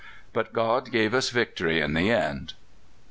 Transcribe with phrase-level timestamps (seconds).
[0.33, 2.55] But God gave us victory in the end.